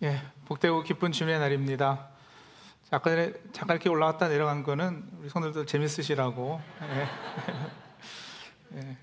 [0.00, 2.10] 예, 복되고 기쁜 주님의 날입니다.
[2.88, 6.60] 전에 잠깐 이렇게 올라왔다 내려간 거는 우리 성도들 재밌으시라고.
[6.82, 7.08] 예.
[8.78, 8.96] 예.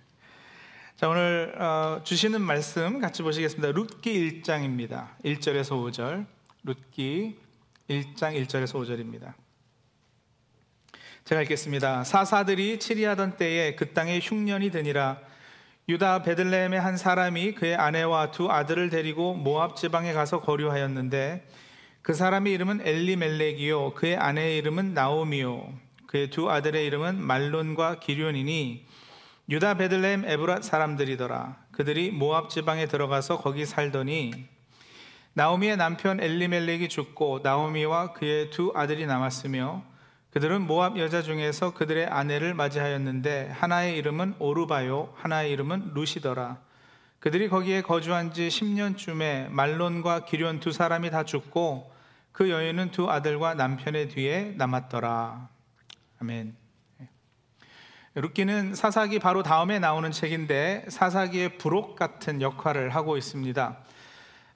[0.96, 3.74] 자, 오늘 어, 주시는 말씀 같이 보시겠습니다.
[3.74, 5.10] 룻기 1장입니다.
[5.26, 6.28] 1절에서 5절.
[6.64, 7.40] 룻기
[7.90, 9.34] 1장 1절에서 5절입니다.
[11.26, 12.06] 제가 읽겠습니다.
[12.06, 15.20] 사사들이 치리하던 때에 그 땅에 흉년이 드니라
[15.88, 21.46] 유다 베들레헴의 한 사람이 그의 아내와 두 아들을 데리고 모압 지방에 가서 거류하였는데
[22.02, 23.94] 그 사람의 이름은 엘리멜렉이요.
[23.94, 25.74] 그의 아내의 이름은 나오미요.
[26.08, 28.88] 그의 두 아들의 이름은 말론과 기륜이니
[29.48, 31.58] 유다 베들레헴 에브랏 사람들이더라.
[31.72, 34.32] 그들이 모압 지방에 들어가서 거기 살더니
[35.34, 39.84] 나오미의 남편 엘리멜렉이 죽고 나오미와 그의 두 아들이 남았으며
[40.36, 46.58] 그들은 모압 여자 중에서 그들의 아내를 맞이하였는데 하나의 이름은 오르바요 하나의 이름은 루시더라.
[47.22, 51.90] 그들이 거기에 거주한 지 10년쯤에 말론과 기룐 두 사람이 다 죽고
[52.34, 55.48] 그 여인은 두 아들과 남편의 뒤에 남았더라.
[56.20, 56.58] 아멘.
[58.16, 63.78] 룻기는 사사기 바로 다음에 나오는 책인데 사사기의 부록 같은 역할을 하고 있습니다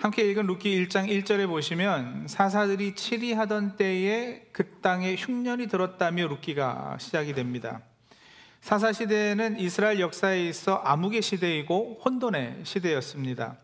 [0.02, 7.34] 함께 읽은 룻기 1장 1절에 보시면 사사들이 치리하던 때에 그 땅에 흉년이 들었다며 룻기가 시작이
[7.34, 7.82] 됩니다.
[8.62, 13.58] 사사 시대는 이스라엘 역사에 있어 암흑의 시대이고 혼돈의 시대였습니다.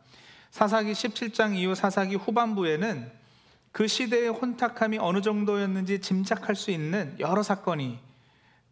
[0.51, 3.09] 사사기 17장 이후 사사기 후반부에는
[3.71, 7.97] 그 시대의 혼탁함이 어느 정도였는지 짐작할 수 있는 여러 사건이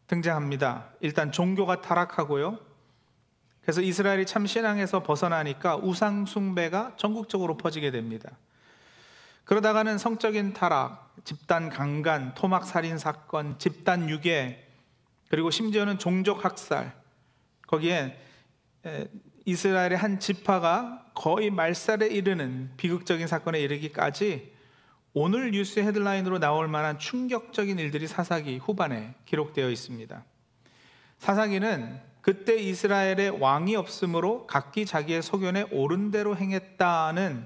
[0.08, 0.90] 등장합니다.
[1.00, 2.73] 일단 종교가 타락하고요.
[3.64, 8.38] 그래서 이스라엘이 참 신앙에서 벗어나니까 우상 숭배가 전국적으로 퍼지게 됩니다.
[9.46, 14.68] 그러다가는 성적인 타락, 집단 강간, 토막 살인 사건, 집단 유괴,
[15.30, 16.94] 그리고 심지어는 종족 학살.
[17.68, 18.20] 거기에
[19.46, 24.54] 이스라엘의 한 지파가 거의 말살에 이르는 비극적인 사건에 이르기까지
[25.14, 30.24] 오늘 뉴스 헤드라인으로 나올 만한 충격적인 일들이 사사기 후반에 기록되어 있습니다.
[31.20, 37.46] 사사기는 그때 이스라엘의 왕이 없으므로 각기 자기의 소견에 옳은 대로 행했다는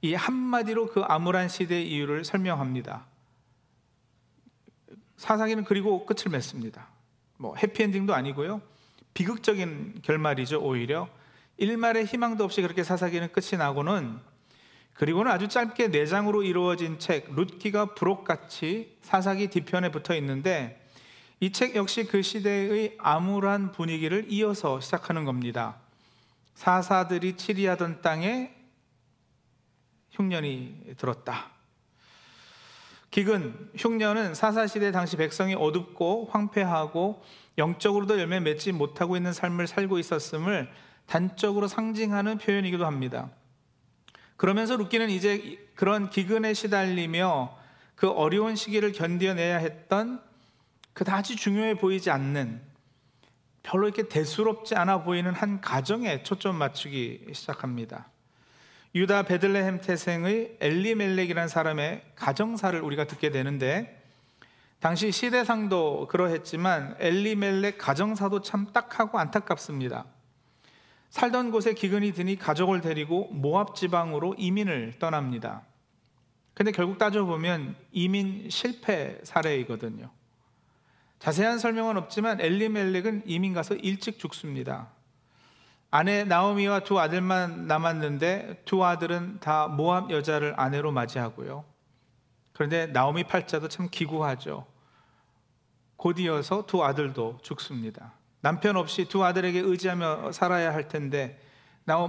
[0.00, 3.04] 이 한마디로 그 암울한 시대의 이유를 설명합니다.
[5.18, 6.88] 사사기는 그리고 끝을 맺습니다.
[7.36, 8.62] 뭐 해피엔딩도 아니고요.
[9.12, 11.10] 비극적인 결말이죠, 오히려.
[11.58, 14.18] 일말의 희망도 없이 그렇게 사사기는 끝이 나고는
[14.94, 20.85] 그리고는 아주 짧게 네 장으로 이루어진 책 룻기가 부록같이 사사기 뒤편에 붙어 있는데
[21.40, 25.76] 이 책 역시 그 시대의 암울한 분위기를 이어서 시작하는 겁니다.
[26.54, 28.54] 사사들이 치리하던 땅에
[30.12, 31.50] 흉년이 들었다.
[33.10, 37.22] 기근, 흉년은 사사시대 당시 백성이 어둡고 황폐하고
[37.58, 40.70] 영적으로도 열매 맺지 못하고 있는 삶을 살고 있었음을
[41.04, 43.30] 단적으로 상징하는 표현이기도 합니다.
[44.36, 47.56] 그러면서 루키는 이제 그런 기근에 시달리며
[47.94, 50.25] 그 어려운 시기를 견뎌내야 했던
[50.96, 52.62] 그다지 중요해 보이지 않는
[53.62, 58.08] 별로 이렇게 대수롭지 않아 보이는 한 가정에 초점 맞추기 시작합니다.
[58.94, 64.02] 유다 베들레헴 태생의 엘리멜렉이라는 사람의 가정사를 우리가 듣게 되는데
[64.80, 70.06] 당시 시대상도 그러했지만 엘리멜렉 가정사도 참 딱하고 안타깝습니다.
[71.10, 75.60] 살던 곳에 기근이 드니 가족을 데리고 모압 지방으로 이민을 떠납니다.
[76.54, 80.10] 근데 결국 따져보면 이민 실패 사례이거든요.
[81.18, 84.88] 자세한 설명은 없지만 엘리멜렉은 이민 가서 일찍 죽습니다.
[85.90, 91.64] 아내 나오미와 두 아들만 남았는데 두 아들은 다 모압 여자를 아내로 맞이하고요.
[92.52, 94.66] 그런데 나오미 팔자도 참 기구하죠.
[95.96, 98.12] 곧 이어서 두 아들도 죽습니다.
[98.40, 101.40] 남편 없이 두 아들에게 의지하며 살아야 할 텐데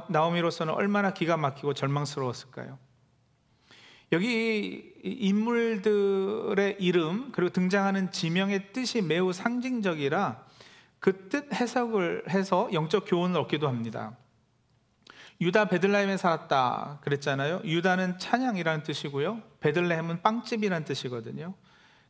[0.10, 2.78] 나오미로서는 얼마나 기가 막히고 절망스러웠을까요?
[4.12, 10.48] 여기 인물들의 이름 그리고 등장하는 지명의 뜻이 매우 상징적이라
[11.00, 14.18] 그 뜻 해석을 해서 영적 교훈을 얻기도 합니다.
[15.40, 17.62] 유다 베들레헴에 살았다 그랬잖아요.
[17.64, 19.42] 유다는 찬양이라는 뜻이고요.
[19.60, 21.54] 베들레헴은 빵집이라는 뜻이거든요.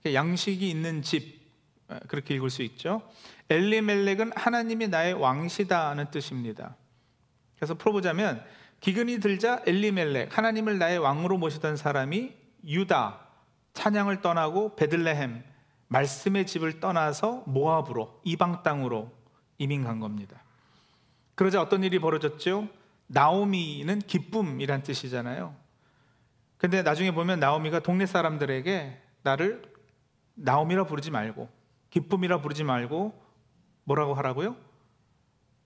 [0.05, 1.45] 양식이 있는 집
[2.07, 3.01] 그렇게 읽을 수 있죠.
[3.49, 6.77] 엘리멜렉은 하나님이 나의 왕시다는 뜻입니다.
[7.57, 8.43] 그래서 풀어보자면
[8.79, 12.33] 기근이 들자 엘리멜렉 하나님을 나의 왕으로 모시던 사람이
[12.65, 13.19] 유다
[13.73, 15.43] 찬양을 떠나고 베들레헴
[15.87, 19.11] 말씀의 집을 떠나서 모압으로 이방 땅으로
[19.57, 20.43] 이민 간 겁니다.
[21.35, 22.67] 그러자 어떤 일이 벌어졌죠?
[23.07, 25.55] 나오미는 기쁨이란 뜻이잖아요.
[26.57, 29.61] 근데 나중에 보면 나오미가 동네 사람들에게 나를
[30.33, 31.47] 나오미라 부르지 말고
[31.89, 33.23] 기쁨이라 부르지 말고
[33.83, 34.55] 뭐라고 하라고요?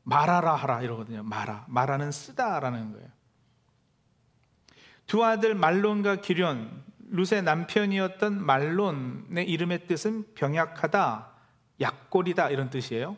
[0.04, 1.24] 말하라 하라 이러거든요.
[1.24, 1.66] 말아.
[1.68, 3.08] 말하는 쓰다라는 거예요.
[5.08, 11.30] 두 아들 말론과 기련, 룻의 남편이었던 말론의 이름의 뜻은 병약하다,
[11.82, 13.18] 약골이다 이런 뜻이에요.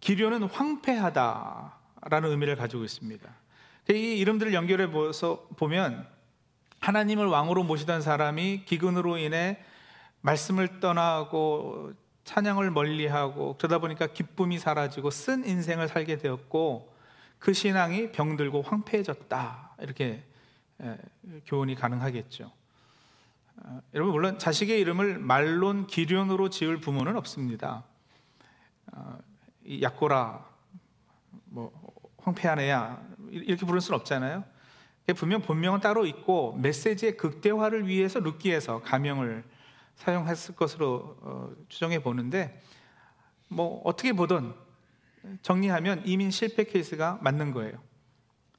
[0.00, 3.30] 기련은 황폐하다라는 의미를 가지고 있습니다.
[3.90, 6.08] 이 이름들을 연결해 보면
[6.80, 9.62] 하나님을 왕으로 모시던 사람이 기근으로 인해
[10.22, 11.92] 말씀을 떠나고
[12.24, 16.92] 찬양을 멀리하고 그러다 보니까 기쁨이 사라지고 쓴 인생을 살게 되었고
[17.38, 20.22] 그 신앙이 병들고 황폐해졌다 이렇게
[21.46, 22.50] 교훈이 가능하겠죠.
[23.56, 27.84] 어, 여러분 물론 자식의 이름을 말론 기륜으로 지을 부모는 없습니다.
[28.92, 29.18] 어,
[29.80, 30.44] 약고라
[31.46, 31.72] 뭐
[32.18, 34.44] 황폐한 애야 이렇게 부를 수는 없잖아요.
[35.16, 39.44] 분명 본명은 따로 있고 메시지의 극대화를 위해서 룻기에서 가명을
[39.96, 42.60] 사용했을 것으로 어, 추정해 보는데
[43.48, 44.54] 뭐 어떻게 보든
[45.42, 47.80] 정리하면 이민 실패 케이스가 맞는 거예요.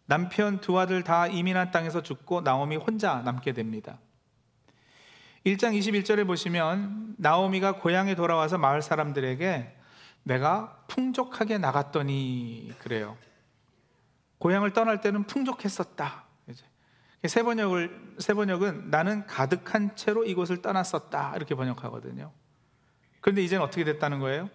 [0.06, 4.00] 남편 두 아들 다 이민한 땅에서 죽고 나오미 혼자 남게 됩니다.
[5.46, 9.78] 1장 21절에 보시면 나오미가 고향에 돌아와서 마을 사람들에게
[10.24, 13.18] 내가 풍족하게 나갔더니 그래요.
[14.38, 16.26] 고향을 떠날 때는 풍족했었다.
[17.28, 22.32] 세 번역을 세 번역은 나는 가득한 채로 이곳을 떠났었다 이렇게 번역하거든요.
[23.22, 24.50] 그런데 이제는 어떻게 됐다는 거예요?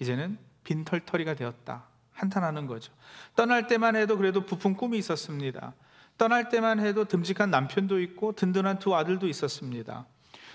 [0.00, 1.84] 이제는 빈털터리가 되었다.
[2.12, 2.92] 한탄하는 거죠.
[3.34, 5.74] 떠날 때만 해도 그래도 부푼 꿈이 있었습니다.
[6.16, 10.06] 떠날 때만 해도 듬직한 남편도 있고 든든한 두 아들도 있었습니다.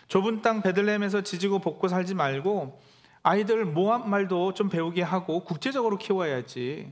[0.08, 2.82] 좁은 땅 베들레헴에서 지지고 볶고 살지 말고
[3.24, 6.92] 아이들 모압 말도 좀 배우게 하고 국제적으로 키워야지.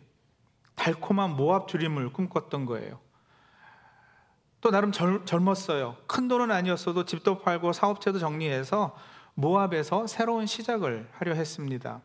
[0.76, 3.00] 달콤한 모압 주림을 꿈꿨던 거예요.
[4.62, 5.96] 또 나름 젊, 젊었어요.
[6.08, 8.96] 큰 돈은 아니었어도 집도 팔고 사업체도 정리해서
[9.36, 12.02] 모압에서 새로운 시작을 하려 했습니다.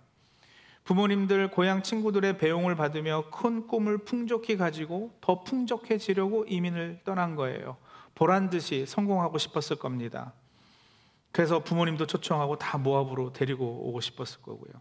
[0.85, 7.79] 부모님들, 고향 친구들의 배웅을 받으며 큰 꿈을 풍족히 가지고 더 풍족해지려고 이민을 떠난 거예요.
[8.15, 10.35] 보란 듯이 성공하고 싶었을 겁니다.
[11.33, 14.73] 그래서 부모님도 초청하고 다 모압으로 데리고 오고 싶었을 거고요.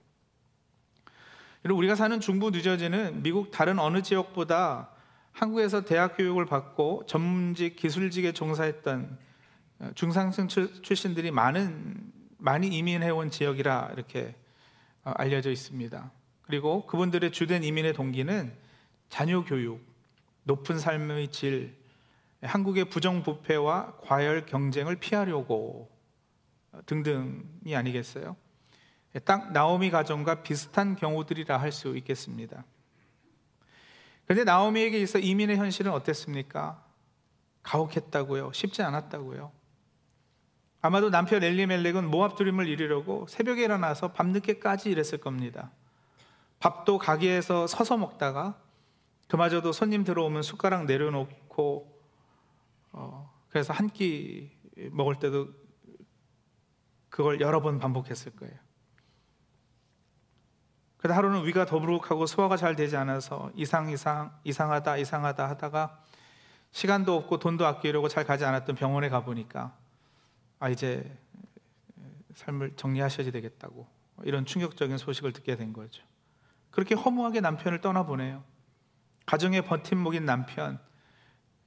[1.71, 4.89] 우리가 사는 중부 뉴저지는 미국 다른 어느 지역보다
[5.33, 9.17] 한국에서 대학 교육을 받고 전문직 기술직에 종사했던
[9.79, 14.35] 어, 중상층 출신들이 많은 많이 이민해 온 지역이라 이렇게
[15.03, 16.11] 어, 알려져 있습니다.
[16.43, 18.53] 그리고 그분들의 주된 이민의 동기는
[19.09, 19.83] 자녀 교육,
[20.43, 21.75] 높은 삶의 질,
[22.41, 25.89] 한국의 부정부패와 과열 경쟁을 피하려고
[26.71, 28.35] 어, 등등이 아니겠어요?
[29.25, 32.65] 딱 나오미 가정과 비슷한 경우들이라 할 수 있겠습니다.
[34.25, 36.83] 그런데 나오미에게 있어 이민의 현실은 어땠습니까?
[37.63, 38.51] 가혹했다고요.
[38.53, 39.51] 쉽지 않았다고요.
[40.81, 45.71] 아마도 남편 엘리멜렉은 모압 두림을 이루려고 새벽에 일어나서 밤늦게까지 일했을 겁니다.
[46.59, 48.59] 밥도 가게에서 서서 먹다가
[49.27, 52.01] 그마저도 손님 들어오면 숟가락 내려놓고
[52.91, 54.51] 어, 그래서 한 끼
[54.91, 55.47] 먹을 때도
[57.09, 58.55] 그걸 여러 번 반복했을 거예요.
[61.03, 65.99] 그래서 하루는 위가 더부룩하고 소화가 잘 되지 않아서 이상 이상 이상하다 이상하다 하다가
[66.71, 69.75] 시간도 없고 돈도 아끼려고 잘 가지 않았던 병원에 가 보니까
[70.59, 71.13] 아 이제
[72.35, 73.85] 삶을 정리하셔야 되겠다고
[74.23, 76.01] 이런 충격적인 소식을 듣게 된 거죠.
[76.71, 78.41] 그렇게 허무하게 남편을 떠나보내요.
[79.25, 80.79] 가정의 버팀목인 남편,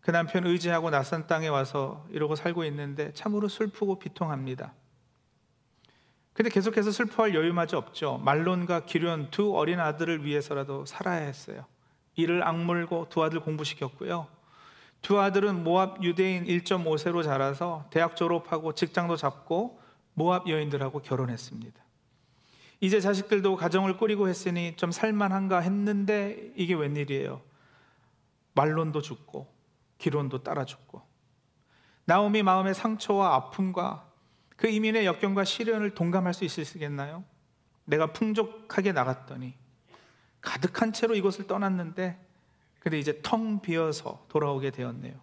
[0.00, 4.72] 그 남편 의지하고 낯선 땅에 와서 이러고 살고 있는데 참으로 슬프고 비통합니다.
[6.36, 8.18] 근데 계속해서 슬퍼할 여유마저 없죠.
[8.18, 11.64] 말론과 기련 두 어린 아들을 위해서라도 살아야 했어요.
[12.14, 14.26] 이를 악물고 두 아들 공부시켰고요.
[15.00, 19.80] 두 아들은 모압 유대인 1.5세로 자라서 대학 졸업하고 직장도 잡고
[20.12, 21.82] 모압 여인들하고 결혼했습니다.
[22.80, 27.40] 이제 자식들도 가정을 꾸리고 했으니 좀 살만한가 했는데 이게 웬일이에요.
[28.52, 29.50] 말론도 죽고
[29.96, 31.00] 기론도 따라 죽고
[32.04, 34.05] 나오미 마음의 상처와 아픔과
[34.56, 37.24] 그 이민의 역경과 시련을 동감할 수 있으시겠나요?
[37.84, 39.54] 내가 풍족하게 나갔더니
[40.40, 42.18] 가득한 채로 이곳을 떠났는데
[42.80, 45.14] 근데 이제 텅 비어서 돌아오게 되었네요.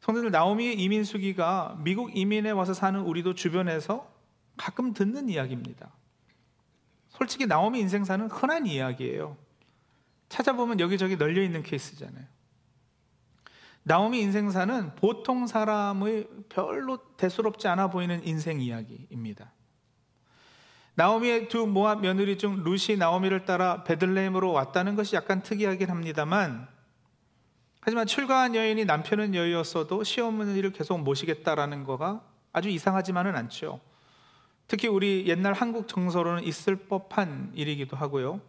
[0.00, 4.12] 성도들 나오미의 이민 수기가 미국 이민에 와서 사는 우리도 주변에서
[4.56, 5.92] 가끔 듣는 이야기입니다.
[7.08, 9.36] 솔직히 나오미 인생사는 흔한 이야기예요.
[10.28, 12.24] 찾아보면 여기저기 널려 있는 케이스잖아요.
[13.84, 19.52] 나오미 인생사는 보통 사람의 별로 대수롭지 않아 보이는 인생 이야기입니다.
[20.94, 26.68] 나오미의 두 모압 며느리 중 루시 나오미를 따라 베들레헴으로 왔다는 것이 약간 특이하긴 합니다만
[27.80, 32.22] 하지만 출가한 여인이 남편은 여였어도 시어머니를 계속 모시겠다라는 거가
[32.52, 33.80] 아주 이상하지만은 않죠.
[34.68, 38.40] 특히 우리 옛날 한국 정서로는 있을 법한 일이기도 하고요.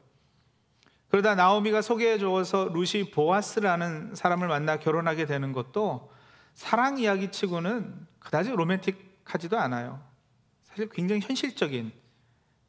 [1.14, 6.12] 그러다 나오미가 소개해 줘서 루시 보아스라는 사람을 만나 결혼하게 되는 것도
[6.56, 10.04] 사랑 이야기 치고는 그다지 로맨틱하지도 않아요.
[10.64, 11.92] 사실 굉장히 현실적인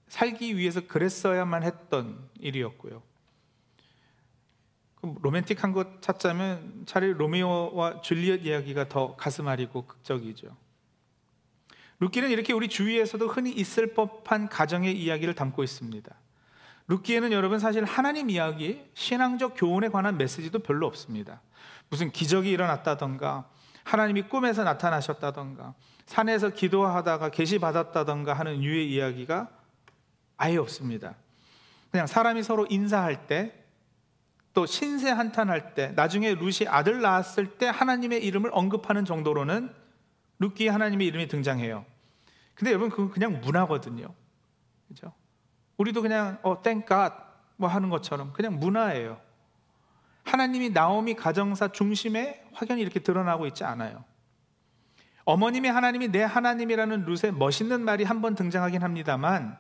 [0.08, 3.02] 살기 위해서 그랬어야만 했던 일이었고요.
[5.00, 10.54] 로맨틱한 것 찾자면 차라리 로미오와 줄리엣 이야기가 더 가슴 아리고 극적이죠.
[11.98, 16.14] 루키는 이렇게 우리 주위에서도 흔히 있을 법한 가정의 이야기를 담고 있습니다.
[16.87, 21.41] 루키에는 여러분 사실 하나님 이야기, 신앙적 교훈에 관한 메시지도 별로 없습니다.
[21.88, 23.49] 무슨 기적이 일어났다던가,
[23.85, 25.75] 하나님이 꿈에서 나타나셨다던가,
[26.07, 29.49] 산에서 기도하다가 계시 받았다던가 하는 유의 이야기가
[30.37, 31.14] 아예 없습니다.
[31.91, 33.64] 그냥 사람이 서로 인사할 때,
[34.53, 39.73] 또 신세 한탄할 때, 나중에 루시 아들 낳았을 때 하나님의 이름을 언급하는 정도로는
[40.38, 41.85] 루키에 하나님의 이름이 등장해요.
[42.55, 44.14] 근데 여러분 그건 그냥 문화거든요.
[44.88, 45.12] 그죠?
[45.76, 47.14] 우리도 그냥 어 땡갓
[47.57, 49.21] 뭐 하는 것처럼 그냥 문화예요.
[50.25, 54.04] 하나님이 나오미 가정사 중심에 확연히 이렇게 드러나고 있지 않아요.
[55.25, 59.57] 어머님이 하나님이 내 하나님이라는 룻의 멋있는 말이 한 번 등장하긴 합니다만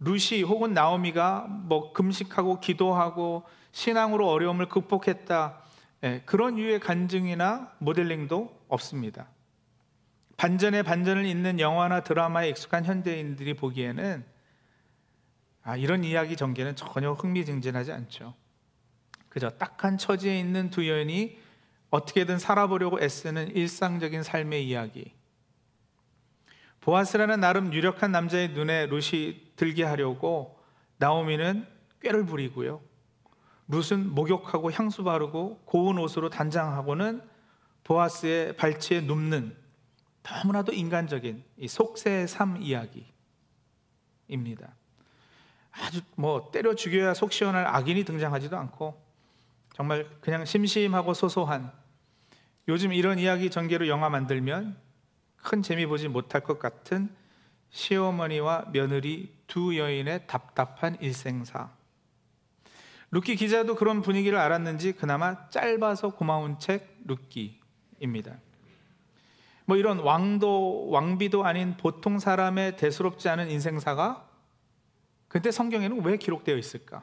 [0.00, 5.58] 룻이 혹은 나오미가 뭐 금식하고 기도하고 신앙으로 어려움을 극복했다
[6.04, 9.28] 예, 그런 유의 간증이나 모델링도 없습니다.
[10.36, 14.24] 반전에 반전을 잇는 영화나 드라마에 익숙한 현대인들이 보기에는
[15.62, 18.34] 아, 이런 이야기 전개는 전혀 흥미진진하지 않죠.
[19.28, 21.40] 그저 딱한 처지에 있는 두 여인이
[21.90, 25.12] 어떻게든 살아보려고 애쓰는 일상적인 삶의 이야기.
[26.80, 30.58] 보아스라는 나름 유력한 남자의 눈에 룻이 들게 하려고
[30.98, 31.66] 나오미는
[32.00, 32.80] 꾀를 부리고요.
[33.68, 37.22] 룻은 목욕하고 향수 바르고 고운 옷으로 단장하고는
[37.84, 39.56] 보아스의 발치에 눕는
[40.22, 44.74] 너무나도 인간적인 이 속세의 삶 이야기입니다.
[45.72, 49.00] 아주 뭐 때려 죽여야 속 시원할 악인이 등장하지도 않고
[49.74, 51.72] 정말 그냥 심심하고 소소한
[52.68, 54.76] 요즘 이런 이야기 전개로 영화 만들면
[55.36, 57.10] 큰 재미 보지 못할 것 같은
[57.70, 61.70] 시어머니와 며느리 두 여인의 답답한 인생사.
[63.10, 68.38] 룻기 기자도 그런 분위기를 알았는지 그나마 짧아서 고마운 책 룻기입니다.
[69.64, 74.28] 뭐 이런 왕도 왕비도 아닌 보통 사람의 대수롭지 않은 인생사가
[75.32, 77.02] 근데 성경에는 왜 기록되어 있을까?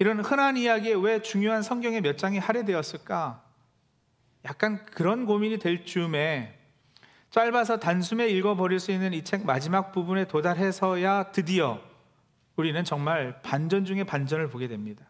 [0.00, 3.44] 이런 흔한 이야기에 왜 중요한 성경의 몇 장이 할애되었을까?
[4.44, 6.58] 약간 그런 고민이 될 즈음에
[7.30, 11.80] 짧아서 단숨에 읽어버릴 수 있는 이 책 마지막 부분에 도달해서야 드디어
[12.56, 15.06] 우리는 정말 반전 중의 반전을 보게 됩니다.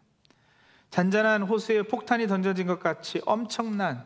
[0.90, 4.05] 잔잔한 호수에 폭탄이 던져진 것 같이 엄청난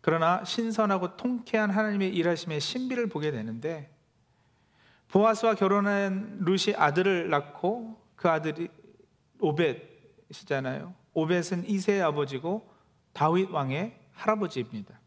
[0.00, 3.95] 그러나 신선하고 통쾌한 하나님의 일하심의 신비를 보게 되는데
[5.08, 8.68] 보아스와 결혼한 룻이 아들을 낳고 그 아들이
[9.40, 10.94] 오벳이잖아요.
[11.12, 12.68] 오벳은 이세의 아버지고
[13.12, 14.98] 다윗 왕의 할아버지입니다.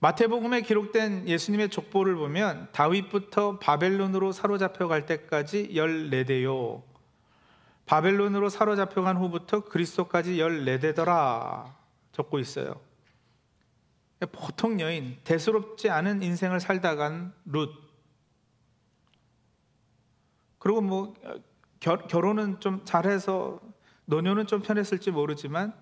[0.00, 6.82] 마태복음에 기록된 예수님의 족보를 보면 다윗부터 바벨론으로 사로잡혀 갈 때까지 14대요.
[7.84, 11.72] 바벨론으로 사로잡혀 간 후부터 그리스도까지 14대더라.
[12.12, 12.87] 적고 있어요.
[14.26, 17.70] 보통 여인, 대수롭지 않은 인생을 살다간 룻.
[20.58, 21.14] 그리고 뭐
[21.78, 23.60] 결, 결혼은 좀 잘해서
[24.06, 25.72] 노년은 좀 편했을지 모르지만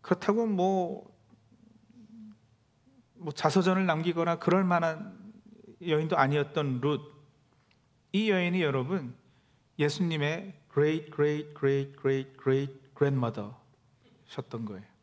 [0.00, 1.14] 그렇다고 뭐,
[3.14, 5.18] 뭐 자서전을 남기거나 그럴 만한
[5.86, 7.00] 여인도 아니었던 룻.
[8.12, 9.14] 이 여인이 여러분
[9.78, 14.97] 예수님의 great great great great great grandmother셨던 거예요.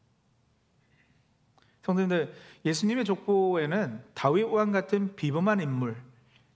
[1.86, 2.34] 성도님들,
[2.66, 5.96] 예수님의 족보에는 다윗 왕 같은 비범한 인물,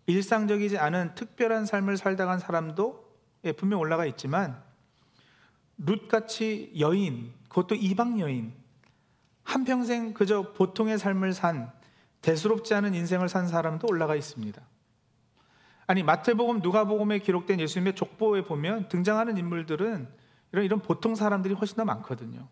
[0.08, 3.08] 일상적이지 않은 특별한 삶을 살다 간 사람도
[3.44, 4.60] 예, 분명 올라가 있지만
[5.78, 8.54] 룻같이 여인, 그것도 이방 여인,
[9.44, 11.72] 한평생 그저 보통의 삶을 산
[12.22, 14.60] 대수롭지 않은 인생을 산 사람도 올라가 있습니다.
[15.86, 20.10] 아니 마태복음, 누가복음에 기록된 예수님의 족보에 보면 등장하는 인물들은
[20.54, 22.48] 이런 이런 보통 사람들이 훨씬 더 많거든요.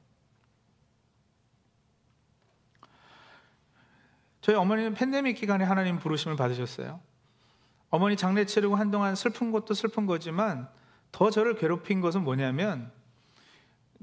[4.47, 7.01] 저희 어머니는 팬데믹 기간에 하나님 부르심을 받으셨어요.
[7.89, 10.69] 어머니 장례 치르고 한동안 슬픈 것도 슬픈 거지만
[11.11, 12.89] 더 저를 괴롭힌 것은 뭐냐면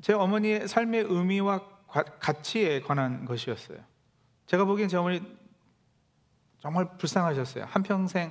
[0.02, 1.62] 제 어머니의 삶의 의미와
[2.20, 3.78] 가치에 관한 것이었어요.
[4.44, 5.22] 제가 보기엔 제 어머니
[6.58, 7.64] 정말 불쌍하셨어요.
[7.64, 8.30] 한평생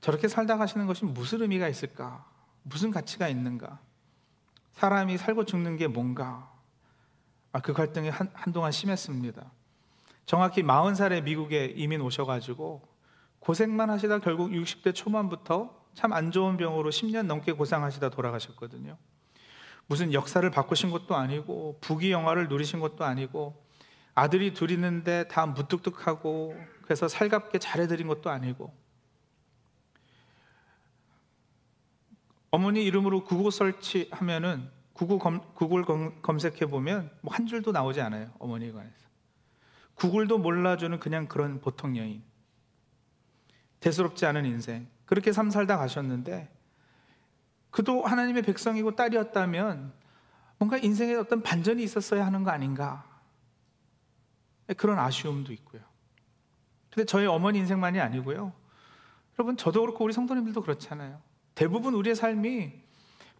[0.00, 2.24] 저렇게 살다 가시는 것이 무슨 의미가 있을까?
[2.62, 3.80] 무슨 가치가 있는가?
[4.74, 6.48] 사람이 살고 죽는 게 뭔가?
[7.50, 9.50] 아, 그 갈등이 한, 한동안 심했습니다.
[10.30, 12.86] 정확히 40살에 미국에 이민 오셔가지고
[13.40, 18.96] 고생만 하시다 결국 60대 초반부터 참 안 좋은 병으로 10년 넘게 고생하시다 돌아가셨거든요.
[19.88, 23.60] 무슨 역사를 바꾸신 것도 아니고 부귀 영화를 누리신 것도 아니고
[24.14, 28.72] 아들이 둘 있는데 다 무뚝뚝하고 그래서 살갑게 잘해드린 것도 아니고
[32.52, 38.30] 어머니 이름으로 구글 설치하면은 구글, 검, 구글 검, 색해 보면 뭐 한 줄도 나오지 않아요
[38.38, 39.09] 어머니에 관해서
[40.00, 42.22] 구글도 몰라주는 그냥 그런 보통 여인.
[43.80, 44.88] 대수롭지 않은 인생.
[45.04, 46.50] 그렇게 삶 살다 가셨는데
[47.70, 49.92] 그도 하나님의 백성이고 딸이었다면
[50.58, 53.04] 뭔가 인생에 어떤 반전이 있었어야 하는 거 아닌가.
[54.78, 55.82] 그런 아쉬움도 있고요.
[56.88, 58.54] 근데 저희 어머니 인생만이 아니고요.
[59.38, 61.20] 여러분 저도 그렇고 우리 성도님들도 그렇잖아요.
[61.54, 62.72] 대부분 우리의 삶이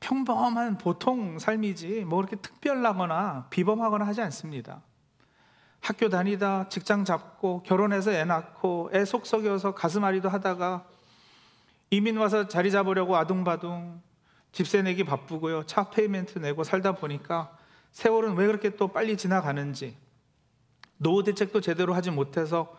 [0.01, 4.83] 평범한 보통 삶이지 뭐 그렇게 특별하거나 비범하거나 하지 않습니다.
[5.81, 10.87] 학교 다니다 직장 잡고 결혼해서 애 낳고 애 속썩여서 가슴앓이도 하다가
[11.91, 14.01] 이민 와서 자리 잡으려고 아둥바둥
[14.53, 15.65] 집세 내기 바쁘고요.
[15.67, 17.57] 차 payment 내고 살다 보니까
[17.93, 19.97] 세월은 왜 그렇게 또 빨리 지나가는지
[20.97, 22.77] 노후 대책도 제대로 하지 못해서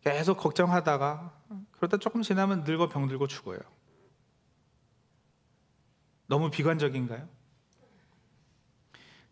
[0.00, 1.32] 계속 걱정하다가
[1.72, 3.58] 그러다 조금 지나면 늙어 병들고 죽어요.
[6.26, 7.28] 너무 비관적인가요?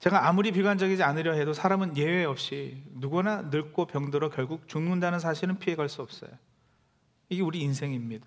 [0.00, 5.88] 제가 아무리 비관적이지 않으려 해도 사람은 예외 없이 누구나 늙고 병들어 결국 죽는다는 사실은 피해갈
[5.88, 6.30] 수 없어요.
[7.28, 8.26] 이게 우리 인생입니다.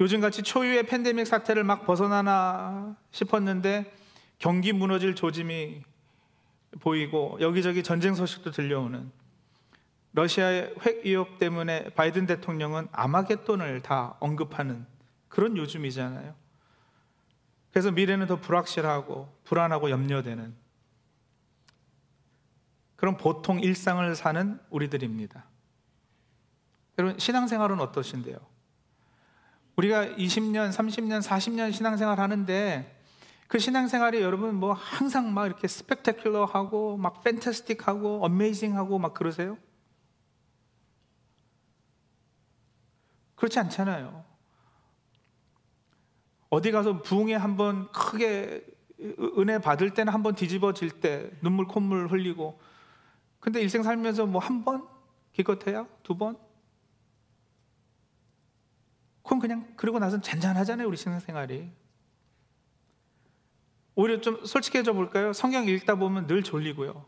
[0.00, 3.94] 요즘같이 초유의 팬데믹 사태를 막 벗어나나 싶었는데
[4.38, 5.82] 경기 무너질 조짐이
[6.80, 9.12] 보이고 여기저기 전쟁 소식도 들려오는
[10.12, 14.86] 러시아의 핵 위협 때문에 바이든 대통령은 아마겟돈을 다 언급하는
[15.28, 16.34] 그런 요즘이잖아요.
[17.70, 20.63] 그래서 미래는 더 불확실하고 불안하고 염려되는
[23.04, 25.44] 그런 보통 일상을 사는 우리들입니다.
[26.96, 28.38] 여러분, 신앙생활은 어떠신데요?
[29.76, 32.98] 우리가 20년, 30년, 40년 신앙생활 하는데
[33.46, 39.58] 그 신앙생활이 여러분 뭐 항상 막 이렇게 스펙테큘러하고 막 팬타스틱하고 어메이징하고 막 그러세요?
[43.34, 44.24] 그렇지 않잖아요.
[46.48, 48.64] 어디 가서 부흥에 한번 크게
[49.36, 52.58] 은혜 받을 때는 한번 뒤집어질 때 눈물 콧물 흘리고
[53.44, 54.88] 근데 일생 살면서 뭐 한 번?
[55.34, 55.86] 기껏해야?
[56.02, 56.38] 두 번?
[59.22, 61.70] 그건 그냥 그러고 나선 잔잔하잖아요 우리 신앙생활이
[63.96, 65.34] 오히려 좀 솔직해져 볼까요?
[65.34, 67.04] 성경 읽다 보면 늘 졸리고요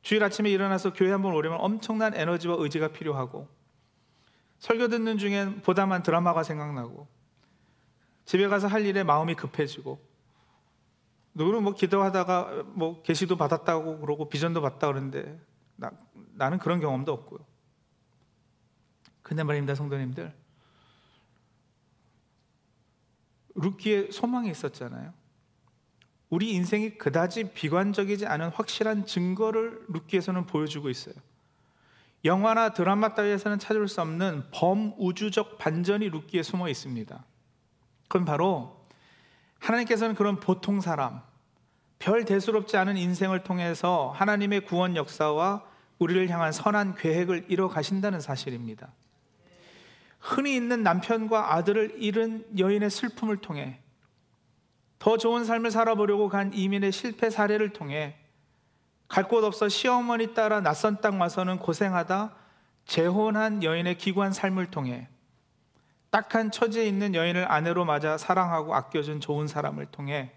[0.00, 3.46] 주일 아침에 일어나서 교회 한번 오려면 엄청난 에너지와 의지가 필요하고
[4.58, 7.08] 설교 듣는 중엔 보다만 드라마가 생각나고
[8.24, 10.00] 집에 가서 할 일에 마음이 급해지고
[11.34, 15.40] 누구는 뭐 기도하다가 뭐 계시도 받았다고 그러고 비전도 받다 그러는데
[15.76, 15.90] 나,
[16.34, 17.40] 나는 그런 경험도 없고요.
[19.22, 20.34] 근데 말입니다, 성도님들.
[23.54, 25.12] 루키의 소망이 있었잖아요.
[26.28, 31.14] 우리 인생이 그다지 비관적이지 않은 확실한 증거를 루키에서는 보여주고 있어요.
[32.24, 37.24] 영화나 드라마 따위에서는 찾을 수 없는 범우주적 반전이 루키에 숨어 있습니다.
[38.08, 38.81] 그건 바로
[39.62, 41.22] 하나님께서는 그런 보통 사람,
[41.98, 45.62] 별 대수롭지 않은 인생을 통해서 하나님의 구원 역사와
[46.00, 48.92] 우리를 향한 선한 계획을 이뤄 가신다는 사실입니다.
[50.18, 53.78] 흔히 있는 남편과 아들을 잃은 여인의 슬픔을 통해
[54.98, 58.16] 더 좋은 삶을 살아보려고 간 이민의 실패 사례를 통해
[59.08, 62.34] 갈 곳 없어 시어머니 따라 낯선 땅 와서는 고생하다
[62.86, 65.08] 재혼한 여인의 기관 삶을 통해
[66.12, 70.30] 딱한 처지에 있는 여인을 아내로 맞아 사랑하고 아껴준 좋은 사람을 통해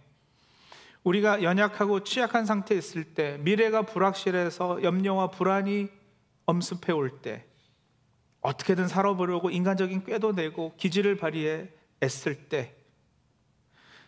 [1.03, 5.89] 우리가 연약하고 취약한 상태에 있을 때 미래가 불확실해서 염려와 불안이
[6.45, 7.45] 엄습해 올 때
[8.39, 11.69] 어떻게든 살아보려고 인간적인 꾀도 내고 기지를 발휘해
[12.01, 12.75] 애쓸 때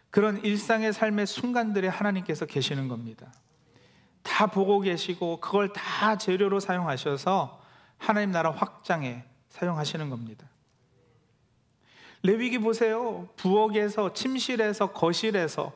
[0.10, 3.34] 그런 일상의 삶의 순간들에 하나님께서 계시는 겁니다.
[4.24, 7.62] 다 보고 계시고 그걸 다 재료로 사용하셔서
[7.98, 10.48] 하나님 나라 확장에 사용하시는 겁니다.
[12.24, 13.30] 레위기 보세요.
[13.36, 15.74] 부엌에서, 침실에서, 거실에서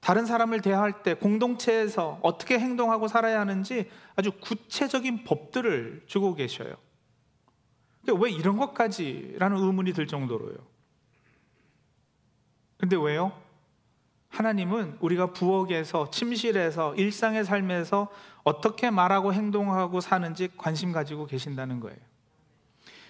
[0.00, 6.74] 다른 사람을 대할 때 공동체에서 어떻게 행동하고 살아야 하는지 아주 구체적인 법들을 주고 계셔요.
[8.20, 9.36] 왜 이런 것까지?
[9.38, 10.56] 라는 의문이 들 정도로요.
[12.76, 13.32] 근데 왜요?
[14.28, 18.10] 하나님은 우리가 부엌에서, 침실에서, 일상의 삶에서
[18.42, 21.96] 어떻게 말하고 행동하고 사는지 관심 가지고 계신다는 거예요.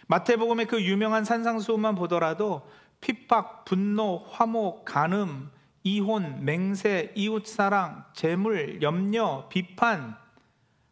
[0.07, 2.69] 마태복음의 그 유명한 산상수훈만 보더라도
[3.01, 5.51] 핍박, 분노, 화목, 간음,
[5.83, 10.17] 이혼, 맹세, 이웃사랑, 재물, 염려, 비판,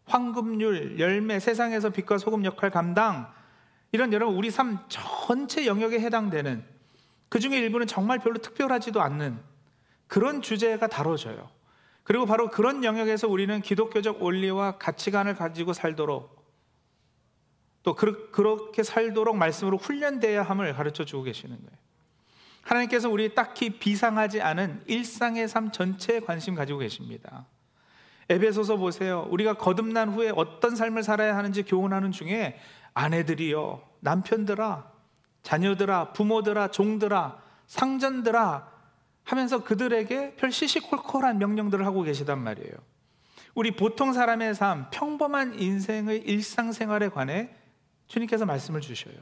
[0.04, 3.32] 황금률, 열매, 세상에서 빛과 소금 역할 감당
[3.92, 6.64] 이런 여러분 우리 삶 전체 영역에 해당되는
[7.28, 9.38] 그 중에 일부는 정말 별로 특별하지도 않는
[10.06, 11.48] 그런 주제가 다뤄져요.
[12.02, 16.41] 그리고 바로 그런 영역에서 우리는 기독교적 원리와 가치관을 가지고 살도록
[17.82, 21.82] 또 그렇게 살도록 말씀으로 훈련돼야 함을 가르쳐 주고 계시는 거예요.
[22.62, 27.46] 하나님께서 우리 딱히 비상하지 않은 일상의 삶 전체에 관심 가지고 계십니다.
[28.28, 29.26] 에베소서 보세요.
[29.30, 32.58] 우리가 거듭난 후에 어떤 삶을 살아야 하는지 교훈하는 중에
[32.94, 34.90] 아내들이요, 남편들아,
[35.42, 38.70] 자녀들아, 부모들아, 종들아, 상전들아
[39.24, 42.72] 하면서 그들에게 별 시시콜콜한 명령들을 하고 계시단 말이에요.
[43.54, 47.50] 우리 보통 사람의 삶, 평범한 인생의 일상생활에 관해
[48.12, 49.14] 주님께서 말씀을 주셔요.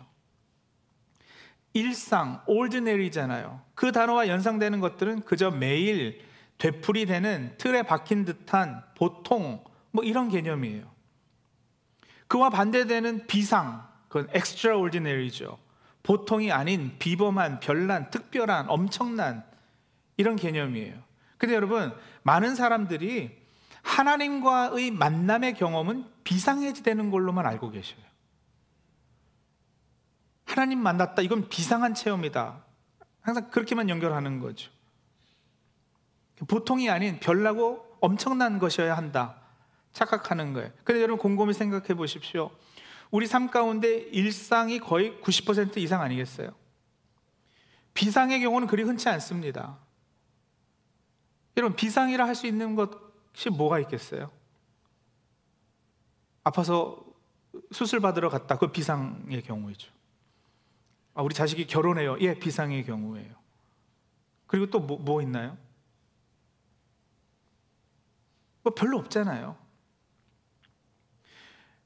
[1.73, 3.63] 일상, ordinary잖아요.
[3.77, 6.21] 그 단어와 연상되는 것들은 그저 매일
[6.59, 10.91] 되풀이 되는 틀에 박힌 듯한 보통 뭐 이런 개념이에요.
[12.27, 15.57] 그와 반대되는 비상, 그건 extraordinary죠.
[16.03, 19.45] 보통이 아닌 비범한, 별난, 특별한, 엄청난
[20.17, 21.01] 이런 개념이에요.
[21.39, 23.39] 근데 여러분, 많은 사람들이
[23.83, 28.10] 하나님과의 만남의 경험은 비상해지되는 걸로만 알고 계셔요.
[30.51, 31.23] 하나님 만났다.
[31.23, 32.65] 이건 비상한 체험이다.
[33.21, 34.71] 항상 그렇게만 연결하는 거죠.
[36.49, 39.37] 보통이 아닌 별나고 엄청난 것이어야 한다.
[39.93, 40.71] 착각하는 거예요.
[40.85, 42.51] 근데 여러분 곰곰이 생각해 보십시오.
[43.11, 46.55] 우리 삶 가운데 일상이 거의 90% 이상 아니겠어요?
[47.95, 49.79] 비상의 경우는 그리 흔치 않습니다.
[51.57, 54.31] 여러분, 비상이라 할 수 있는 것이 뭐가 있겠어요?
[56.45, 57.05] 아파서
[57.73, 58.57] 수술 받으러 갔다.
[58.57, 59.91] 그 비상의 경우이죠.
[61.15, 62.19] 아, 우리 자식이 결혼해요.
[62.21, 63.35] 예, 비상의 경우예요.
[64.47, 65.57] 그리고 또 뭐, 뭐 있나요?
[68.63, 69.57] 뭐 별로 없잖아요.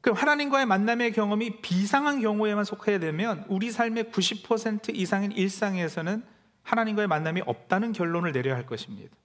[0.01, 6.23] 그럼 하나님과의 만남의 경험이 비상한 경우에만 속해야 되면 우리 삶의 90% 이상인 일상에서는
[6.63, 9.17] 하나님과의 만남이 없다는 결론을 내려야 할 것입니다.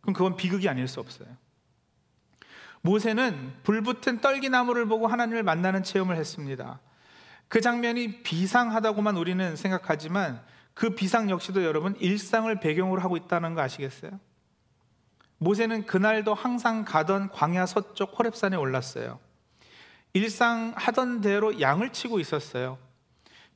[0.00, 1.28] 그럼 그건 비극이 아닐 수 없어요.
[2.82, 6.78] 모세는 불붙은 떨기나무를 보고 하나님을 만나는 체험을 했습니다.
[7.48, 10.42] 그 장면이 비상하다고만 우리는 생각하지만
[10.74, 14.18] 그 비상 역시도 여러분 일상을 배경으로 하고 있다는 거 아시겠어요?
[15.38, 19.18] 모세는 그날도 항상 가던 광야 서쪽 호렙산에 올랐어요.
[20.12, 22.78] 일상 하던 대로 양을 치고 있었어요.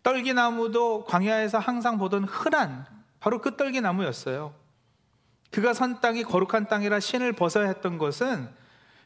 [0.03, 2.87] 떨기나무도 광야에서 항상 보던 흔한
[3.19, 4.55] 바로 그 떨기나무였어요.
[5.51, 8.49] 그가 선 땅이 거룩한 땅이라 신을 벗어야 했던 것은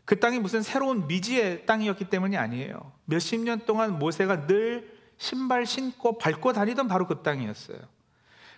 [0.04, 2.92] 그 땅이 무슨 새로운 미지의 땅이었기 때문이 아니에요.
[3.06, 7.78] 몇십 년 동안 모세가 늘 신발 신고 밟고 다니던 바로 그 땅이었어요.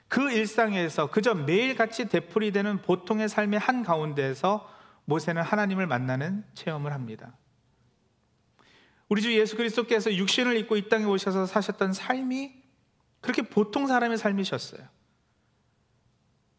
[0.09, 4.69] 그 일상에서 그저 매일같이 되풀이되는 보통의 삶의 한 가운데에서
[5.05, 7.37] 모세는 하나님을 만나는 체험을 합니다.
[9.09, 12.55] 우리 주 예수 그리스도께서 육신을 입고 이 땅에 오셔서 사셨던 삶이
[13.21, 14.83] 그렇게 보통 사람의 삶이셨어요.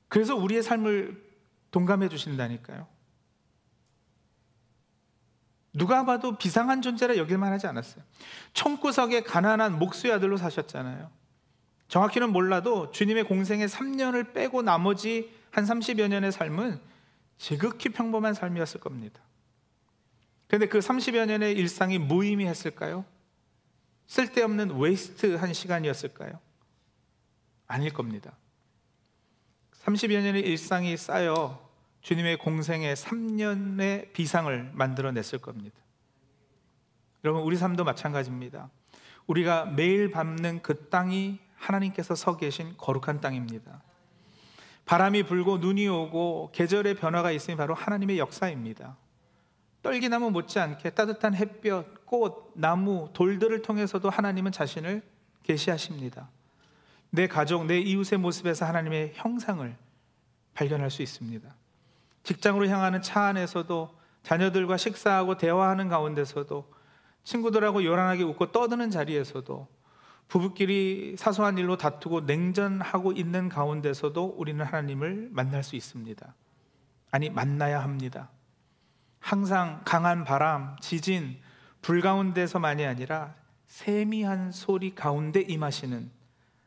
[0.08, 1.22] 그래서 우리의 삶을
[1.72, 2.88] 동감해 주신다니까요.
[5.78, 8.04] 누가 봐도 비상한 존재라 여길만 하지 않았어요.
[8.54, 11.10] 총구석에 가난한 목수의 아들로 사셨잖아요.
[11.88, 16.82] 정확히는 몰라도 주님의 공생의 3년을 빼고 나머지 한 30여 년의 삶은
[17.38, 19.22] 지극히 평범한 삶이었을 겁니다.
[20.48, 23.06] 그런데 그 30여 년의 일상이 무의미했을까요?
[24.08, 26.40] 쓸데없는 waste한 시간이었을까요?
[27.68, 28.36] 아닐 겁니다.
[29.84, 31.67] 30여 년의 일상이 쌓여
[32.08, 35.76] 주님의 공생의 3년의 비상을 만들어냈을 겁니다.
[37.26, 38.70] 여러분, 우리 삶도 마찬가지입니다.
[39.26, 43.84] 우리가 매일 밟는 그 땅이 하나님께서 서 계신 거룩한 땅입니다.
[44.86, 48.96] 바람이 불고 눈이 오고 계절의 변화가 있으니 바로 하나님의 역사입니다.
[49.82, 55.02] 떨기나무 못지않게 따뜻한 햇볕, 꽃, 나무, 돌들을 통해서도 하나님은 자신을
[55.44, 56.30] 계시하십니다.
[57.10, 59.76] 내 가족, 내 이웃의 모습에서 하나님의 형상을
[60.54, 61.54] 발견할 수 있습니다.
[62.28, 66.70] 직장으로 향하는 차 안에서도 자녀들과 식사하고 대화하는 가운데서도
[67.24, 69.66] 친구들하고 요란하게 웃고 떠드는 자리에서도
[70.28, 76.36] 부부끼리 사소한 일로 다투고 냉전하고 있는 가운데서도 우리는 하나님을 만날 수 있습니다.
[77.12, 78.30] 아니, 만나야 합니다.
[79.20, 81.40] 항상 강한 바람, 지진,
[81.82, 83.36] 불 가운데서만이 아니라
[83.68, 86.12] 세미한 소리 가운데 임하시는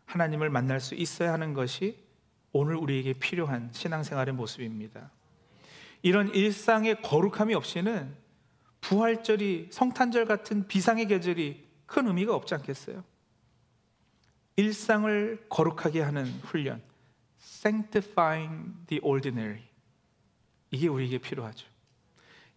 [0.06, 2.02] 하나님을 만날 수 있어야 하는 것이
[2.52, 5.10] 오늘 우리에게 필요한 신앙생활의 모습입니다.
[6.02, 8.16] 이런 일상의 거룩함이 없이는
[8.80, 13.04] 부활절이 성탄절 같은 비상의 계절이 큰 의미가 없지 않겠어요?
[14.56, 16.82] 일상을 거룩하게 하는 훈련,
[17.40, 19.62] sanctifying the ordinary.
[20.70, 21.66] 이게 우리에게 필요하죠.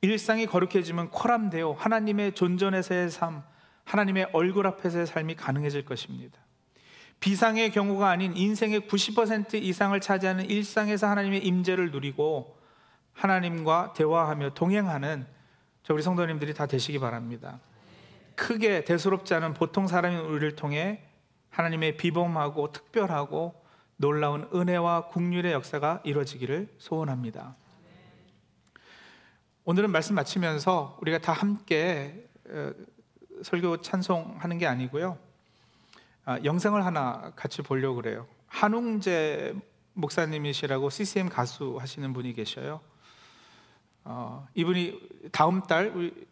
[0.01, 3.43] 일상이 거룩해지면 코람되어 하나님의 존전에서의 삶,
[3.85, 6.37] 하나님의 얼굴 앞에서의 삶이 가능해질 것입니다.
[7.19, 12.57] 비상의 경우가 아닌 인생의 90% 이상을 차지하는 일상에서 하나님의 임재를 누리고
[13.13, 15.25] 하나님과 대화하며 동행하는
[15.83, 17.59] 저 우리 성도님들이 다 되시기 바랍니다.
[18.35, 21.03] 크게 대수롭지 않은 보통 사람인 우리를 통해
[21.49, 23.53] 하나님의 비범하고 특별하고
[23.97, 27.55] 놀라운 은혜와 국률의 역사가 이루어지기를 소원합니다.
[29.65, 32.71] 오늘은 말씀 마치면서 우리가 다 함께 어,
[33.43, 35.17] 설교 찬송하는 게 아니고요.
[36.25, 38.27] 아, 영상을 하나 같이 보려고 그래요.
[38.47, 39.53] 한웅재
[39.93, 42.81] 목사님이시라고 CCM 가수 하시는 분이 계셔요.
[44.05, 46.27] 어, 이분이 다음 달 우리,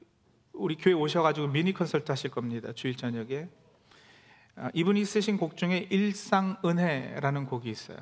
[0.54, 2.74] 우리 교회 오셔가지고 미니 컨설트 하실 겁니다.
[2.74, 3.48] 주일 저녁에.
[4.56, 7.98] 아, 이분이 쓰신 곡 중에 일상 은혜라는 곡이 있어요.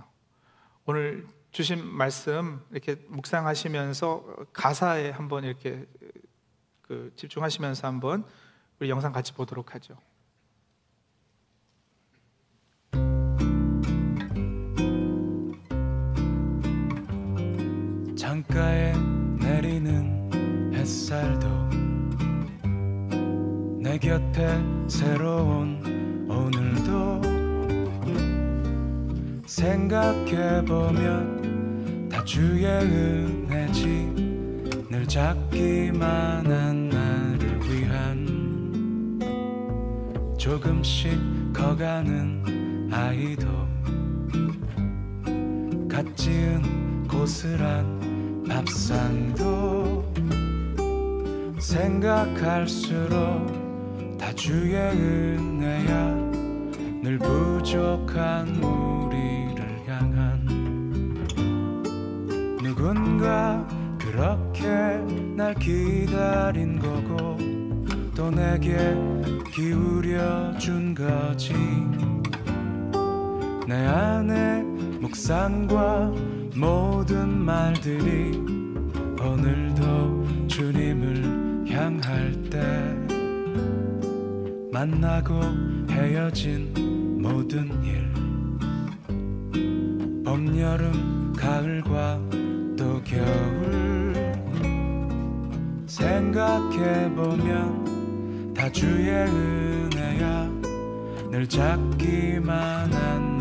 [0.86, 5.86] 오늘 주신 말씀 이렇게 묵상하시면서 가사에 한번 이렇게
[6.82, 8.26] 그 집중하시면서 한번
[8.80, 9.98] 우리 영상 같이 보도록 하죠.
[18.16, 19.19] 창가에
[19.62, 21.48] 내리는 햇살도
[23.82, 24.48] 내 곁에
[24.88, 27.22] 새로운 오늘도
[29.46, 30.88] 생각해보면
[32.10, 33.84] 다 주의 은혜지
[34.90, 39.20] 늘 잡기만 한 나를 위한
[40.38, 41.12] 조금씩
[41.54, 43.46] 커가는 아이도
[45.90, 48.09] 갓 지은 고스란
[48.50, 50.04] 밥상도
[51.60, 53.18] 생각할수록
[54.18, 56.30] 다 주의 은혜야.
[57.02, 60.46] 늘 부족한 우리를 향한
[62.62, 63.66] 누군가
[63.98, 64.68] 그렇게
[65.38, 67.38] 날 기다린 거고
[68.16, 68.78] 또 내게
[69.54, 71.54] 기울여 준 거지.
[73.68, 74.64] 내 안에
[75.00, 76.12] 묵상과
[76.60, 78.38] 모든 말들이
[79.18, 82.60] 오늘도 주님을 향할 때
[84.72, 85.40] 만나고
[85.90, 88.10] 헤어진 모든 일
[90.26, 92.20] 봄, 여름, 가을과
[92.78, 94.14] 또 겨울
[95.88, 97.80] 생각해보면
[98.54, 100.50] 다 주의 은혜야.
[101.32, 103.39] 늘 잡기만 한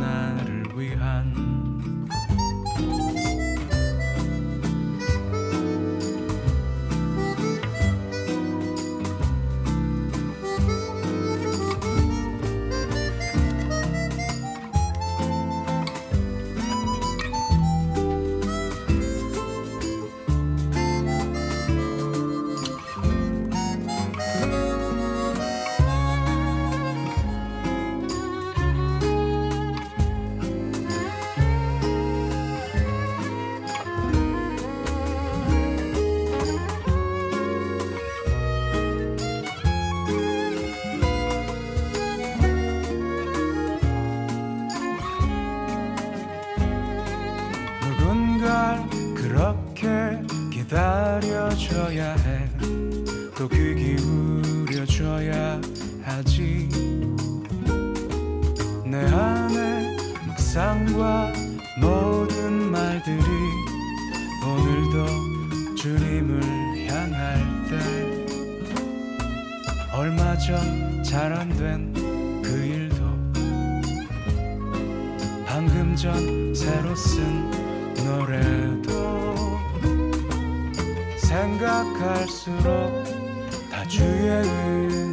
[50.68, 52.46] 기다려줘야 해
[53.34, 55.58] 또 귀 기울여줘야
[56.02, 56.68] 하지.
[58.84, 61.32] 내 안에 묵상과
[61.80, 63.16] 모든 말들이
[64.44, 66.42] 오늘도 주님을
[66.90, 67.38] 향할
[67.70, 67.72] 때
[69.96, 71.94] 얼마 전 잘 안 된
[72.42, 72.96] 그 일도
[75.46, 77.50] 방금 전 새로 쓴
[78.04, 78.38] 노래
[81.38, 83.04] 생각할수록
[83.70, 85.07] 다 주의 의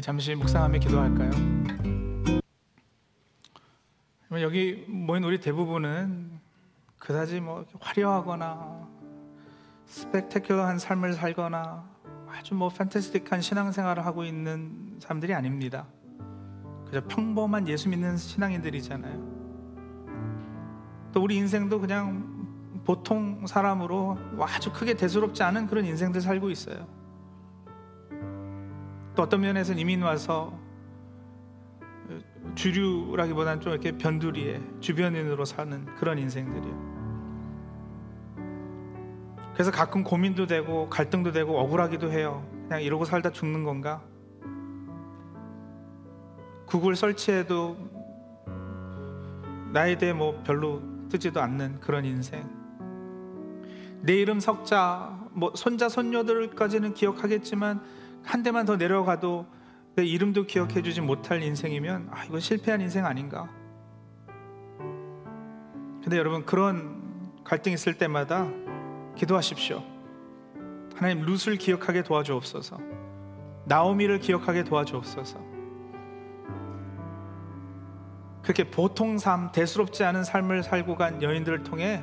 [0.00, 1.30] 잠시 묵상하며 기도할까요?
[4.40, 6.40] 여기 모인 우리 대부분은
[6.98, 8.88] 그다지 뭐 화려하거나
[9.88, 11.84] 스펙테큘러한 삶을 살거나
[12.28, 15.86] 아주 뭐 판타스틱한 신앙생활을 하고 있는 사람들이 아닙니다.
[16.86, 19.40] 그저 평범한 예수 믿는 신앙인들이잖아요.
[21.12, 26.99] 또 우리 인생도 그냥 보통 사람으로 아주 크게 대수롭지 않은 그런 인생들 살고 있어요.
[29.14, 30.58] 또 어떤 면에서는 이민 와서
[32.54, 36.90] 주류라기보다는 좀 이렇게 변두리에 주변인으로 사는 그런 인생들이요.
[39.54, 42.46] 그래서 가끔 고민도 되고 갈등도 되고 억울하기도 해요.
[42.64, 44.02] 그냥 이러고 살다 죽는 건가?
[46.66, 47.76] 구글 설치해도
[49.72, 52.48] 나에 대해 뭐 별로 뜨지도 않는 그런 인생.
[54.02, 57.82] 내 이름 석자, 뭐 손자 손녀들까지는 기억하겠지만
[58.22, 59.46] 한 대만 더 내려가도
[59.96, 63.48] 내 이름도 기억해 주지 못할 인생이면 아 이건 실패한 인생 아닌가?
[66.02, 68.48] 근데 여러분 그런 갈등 있을 때마다
[69.16, 69.82] 기도하십시오.
[70.94, 72.78] 하나님 룻을 기억하게 도와주옵소서.
[73.66, 75.50] 나오미를 기억하게 도와주옵소서.
[78.42, 82.02] 그렇게 보통 삶, 대수롭지 않은 삶을 살고 간 여인들을 통해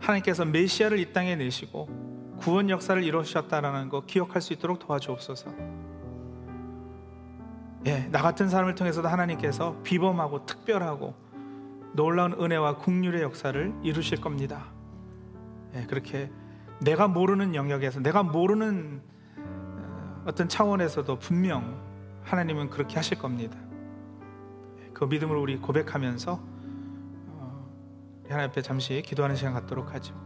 [0.00, 2.05] 하나님께서 메시아를 이 땅에 내시고
[2.46, 5.52] 구원 역사를 이루셨다라는 거 기억할 수 있도록 도와주옵소서.
[7.86, 11.12] 예, 나 같은 사람을 통해서도 하나님께서 비범하고 특별하고
[11.94, 14.66] 놀라운 은혜와 국률의 역사를 이루실 겁니다.
[15.74, 16.30] 예, 그렇게
[16.80, 19.02] 내가 모르는 영역에서 내가 모르는
[19.38, 21.82] 어, 어떤 차원에서도 분명
[22.22, 23.58] 하나님은 그렇게 하실 겁니다.
[24.94, 26.40] 그 믿음을 우리 고백하면서
[27.26, 27.68] 어,
[28.28, 30.25] 하나님 앞에 잠시 기도하는 시간 갖도록 하죠.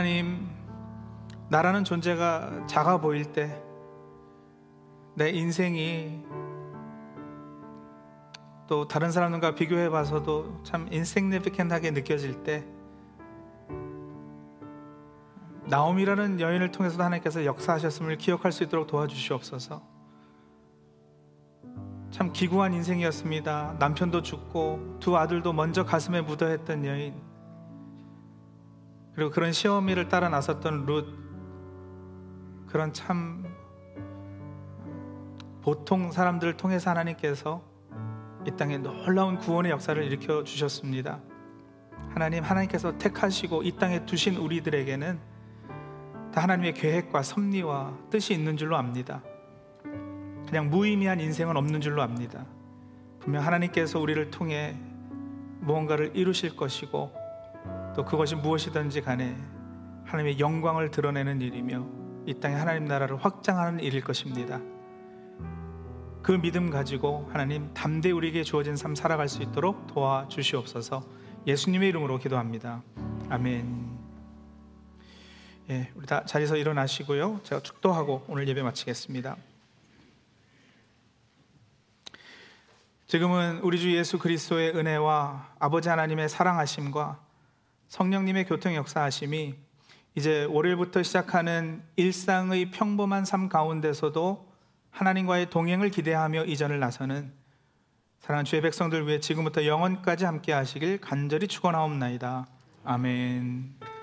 [0.00, 0.48] 하나님,
[1.50, 3.62] 나라는 존재가 작아 보일 때,
[5.14, 6.24] 내 인생이
[8.66, 12.64] 또 다른 사람들과 비교해 봐서도 참 인생네피켄하게 느껴질 때,
[15.66, 19.82] 나옴이라는 여인을 통해서도 하나님께서 역사하셨음을 기억할 수 있도록 도와주시옵소서.
[22.10, 23.76] 참 기구한 인생이었습니다.
[23.78, 27.29] 남편도 죽고 두 아들도 먼저 가슴에 묻어했던 여인.
[29.14, 31.06] 그리고 그런 시어미를 따라 나섰던 룻
[32.68, 33.44] 그런 참
[35.62, 37.62] 보통 사람들을 통해서 하나님께서
[38.46, 41.20] 이 땅에 놀라운 구원의 역사를 일으켜 주셨습니다.
[42.10, 45.20] 하나님 하나님께서 택하시고 이 땅에 두신 우리들에게는
[46.32, 49.22] 다 하나님의 계획과 섭리와 뜻이 있는 줄로 압니다.
[50.46, 52.46] 그냥 무의미한 인생은 없는 줄로 압니다.
[53.20, 54.76] 분명 하나님께서 우리를 통해
[55.60, 57.19] 무언가를 이루실 것이고
[57.94, 59.36] 또 그것이 무엇이든지 간에
[60.04, 61.86] 하나님의 영광을 드러내는 일이며
[62.26, 64.60] 이 땅에 하나님 나라를 확장하는 일일 것입니다.
[66.22, 71.02] 그 믿음 가지고 하나님 담대 우리에게 주어진 삶 살아갈 수 있도록 도와주시옵소서
[71.46, 72.82] 예수님의 이름으로 기도합니다.
[73.30, 73.98] 아멘.
[75.70, 77.40] 예, 우리 다 자리에서 일어나시고요.
[77.44, 79.36] 제가 축도하고 오늘 예배 마치겠습니다.
[83.06, 87.29] 지금은 우리 주 예수 그리스도의 은혜와 아버지 하나님의 사랑하심과
[87.90, 89.56] 성령님의 교통 역사하심이
[90.14, 94.48] 이제 월요일부터 시작하는 일상의 평범한 삶 가운데서도
[94.90, 97.32] 하나님과의 동행을 기대하며 이전을 나서는
[98.20, 102.46] 사랑하는 주의 백성들 위해 지금부터 영원까지 함께 하시길 간절히 축원하옵나이다.
[102.84, 103.99] 아멘.